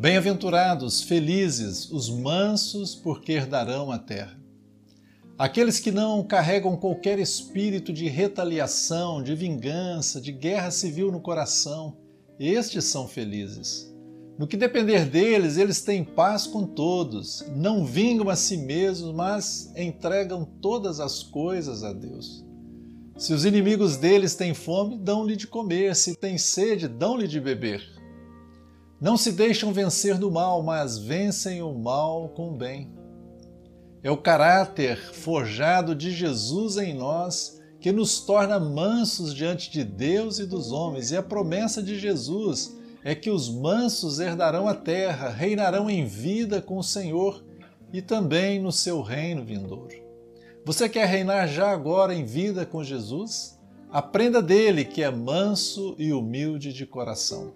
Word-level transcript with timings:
Bem-aventurados, 0.00 1.02
felizes, 1.02 1.90
os 1.90 2.08
mansos, 2.08 2.94
porque 2.94 3.32
herdarão 3.32 3.92
a 3.92 3.98
terra. 3.98 4.34
Aqueles 5.36 5.78
que 5.78 5.92
não 5.92 6.24
carregam 6.24 6.74
qualquer 6.74 7.18
espírito 7.18 7.92
de 7.92 8.08
retaliação, 8.08 9.22
de 9.22 9.34
vingança, 9.34 10.18
de 10.18 10.32
guerra 10.32 10.70
civil 10.70 11.12
no 11.12 11.20
coração, 11.20 11.98
estes 12.38 12.86
são 12.86 13.06
felizes. 13.06 13.94
No 14.38 14.46
que 14.46 14.56
depender 14.56 15.04
deles, 15.04 15.58
eles 15.58 15.82
têm 15.82 16.02
paz 16.02 16.46
com 16.46 16.64
todos, 16.64 17.44
não 17.54 17.84
vingam 17.84 18.30
a 18.30 18.36
si 18.36 18.56
mesmos, 18.56 19.14
mas 19.14 19.70
entregam 19.76 20.46
todas 20.62 20.98
as 20.98 21.22
coisas 21.22 21.84
a 21.84 21.92
Deus. 21.92 22.42
Se 23.18 23.34
os 23.34 23.44
inimigos 23.44 23.98
deles 23.98 24.34
têm 24.34 24.54
fome, 24.54 24.96
dão-lhe 24.96 25.36
de 25.36 25.46
comer, 25.46 25.94
se 25.94 26.16
têm 26.16 26.38
sede, 26.38 26.88
dão-lhe 26.88 27.28
de 27.28 27.38
beber. 27.38 27.99
Não 29.00 29.16
se 29.16 29.32
deixam 29.32 29.72
vencer 29.72 30.18
do 30.18 30.30
mal, 30.30 30.62
mas 30.62 30.98
vencem 30.98 31.62
o 31.62 31.72
mal 31.72 32.28
com 32.28 32.50
o 32.50 32.56
bem. 32.56 32.90
É 34.02 34.10
o 34.10 34.16
caráter 34.16 34.98
forjado 35.14 35.94
de 35.94 36.10
Jesus 36.10 36.76
em 36.76 36.92
nós 36.92 37.60
que 37.80 37.90
nos 37.90 38.20
torna 38.20 38.60
mansos 38.60 39.34
diante 39.34 39.70
de 39.70 39.82
Deus 39.84 40.38
e 40.38 40.44
dos 40.44 40.70
homens, 40.70 41.10
e 41.10 41.16
a 41.16 41.22
promessa 41.22 41.82
de 41.82 41.98
Jesus 41.98 42.76
é 43.02 43.14
que 43.14 43.30
os 43.30 43.48
mansos 43.48 44.20
herdarão 44.20 44.68
a 44.68 44.74
terra, 44.74 45.30
reinarão 45.30 45.88
em 45.88 46.04
vida 46.04 46.60
com 46.60 46.76
o 46.76 46.84
Senhor 46.84 47.42
e 47.90 48.02
também 48.02 48.60
no 48.60 48.70
seu 48.70 49.00
reino 49.00 49.42
vindouro. 49.42 49.96
Você 50.62 50.90
quer 50.90 51.06
reinar 51.06 51.48
já 51.48 51.70
agora 51.70 52.14
em 52.14 52.26
vida 52.26 52.66
com 52.66 52.84
Jesus? 52.84 53.58
Aprenda 53.90 54.42
dele 54.42 54.84
que 54.84 55.02
é 55.02 55.10
manso 55.10 55.94
e 55.98 56.12
humilde 56.12 56.70
de 56.70 56.84
coração. 56.84 57.54